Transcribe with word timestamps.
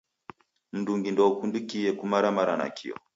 Mndungi 0.73 1.09
ndoukundikie 1.11 1.89
kumaramara 1.99 2.53
nakio. 2.61 2.95